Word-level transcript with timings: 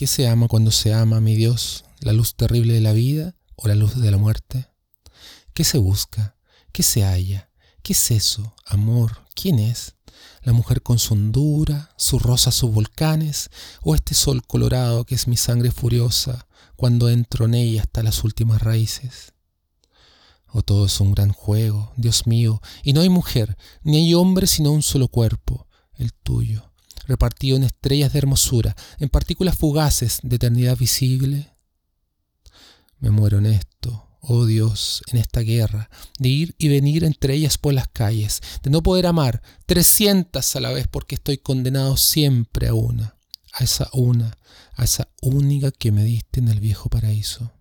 ¿Qué 0.00 0.06
se 0.06 0.26
ama 0.28 0.48
cuando 0.48 0.70
se 0.70 0.94
ama, 0.94 1.20
mi 1.20 1.36
Dios? 1.36 1.84
¿La 2.00 2.14
luz 2.14 2.34
terrible 2.34 2.72
de 2.72 2.80
la 2.80 2.94
vida 2.94 3.36
o 3.54 3.68
la 3.68 3.74
luz 3.74 4.00
de 4.00 4.10
la 4.10 4.16
muerte? 4.16 4.70
¿Qué 5.52 5.62
se 5.62 5.76
busca? 5.76 6.36
¿Qué 6.72 6.82
se 6.82 7.04
halla? 7.04 7.50
¿Qué 7.82 7.92
es 7.92 8.10
eso? 8.10 8.54
Amor, 8.64 9.26
¿quién 9.34 9.58
es? 9.58 9.96
¿La 10.40 10.54
mujer 10.54 10.82
con 10.82 10.98
su 10.98 11.12
hondura, 11.12 11.90
su 11.98 12.18
rosa, 12.18 12.50
sus 12.50 12.72
volcanes? 12.72 13.50
¿O 13.82 13.94
este 13.94 14.14
sol 14.14 14.42
colorado 14.46 15.04
que 15.04 15.16
es 15.16 15.28
mi 15.28 15.36
sangre 15.36 15.70
furiosa 15.70 16.46
cuando 16.76 17.10
entro 17.10 17.44
en 17.44 17.52
ella 17.52 17.82
hasta 17.82 18.02
las 18.02 18.24
últimas 18.24 18.62
raíces? 18.62 19.34
¿O 20.46 20.62
todo 20.62 20.86
es 20.86 20.98
un 21.00 21.12
gran 21.12 21.30
juego, 21.30 21.92
Dios 21.98 22.26
mío, 22.26 22.62
y 22.82 22.94
no 22.94 23.02
hay 23.02 23.10
mujer, 23.10 23.58
ni 23.82 23.98
hay 23.98 24.14
hombre 24.14 24.46
sino 24.46 24.72
un 24.72 24.82
solo 24.82 25.08
cuerpo, 25.08 25.68
el 25.92 26.14
tuyo? 26.14 26.69
Repartido 27.10 27.56
en 27.56 27.64
estrellas 27.64 28.12
de 28.12 28.18
hermosura, 28.18 28.74
en 28.98 29.08
partículas 29.08 29.56
fugaces 29.56 30.20
de 30.22 30.36
eternidad 30.36 30.78
visible? 30.78 31.54
Me 32.98 33.10
muero 33.10 33.38
en 33.38 33.46
esto, 33.46 34.08
oh 34.20 34.46
Dios, 34.46 35.02
en 35.12 35.18
esta 35.18 35.40
guerra, 35.40 35.90
de 36.18 36.28
ir 36.28 36.54
y 36.58 36.68
venir 36.68 37.04
entre 37.04 37.34
ellas 37.34 37.58
por 37.58 37.74
las 37.74 37.88
calles, 37.88 38.40
de 38.62 38.70
no 38.70 38.82
poder 38.82 39.06
amar 39.06 39.42
trescientas 39.66 40.56
a 40.56 40.60
la 40.60 40.70
vez 40.72 40.86
porque 40.88 41.16
estoy 41.16 41.38
condenado 41.38 41.96
siempre 41.96 42.68
a 42.68 42.74
una, 42.74 43.16
a 43.52 43.64
esa 43.64 43.88
una, 43.92 44.36
a 44.74 44.84
esa 44.84 45.08
única 45.20 45.70
que 45.70 45.92
me 45.92 46.04
diste 46.04 46.40
en 46.40 46.48
el 46.48 46.60
viejo 46.60 46.88
paraíso. 46.88 47.52